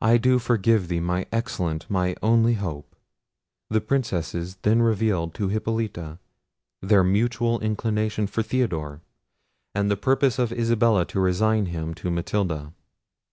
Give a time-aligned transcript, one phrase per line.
[0.00, 2.94] I do forgive thee, my excellent, my only hope!"
[3.68, 6.20] The princesses then revealed to Hippolita
[6.80, 9.00] their mutual inclination for Theodore,
[9.74, 12.74] and the purpose of Isabella to resign him to Matilda.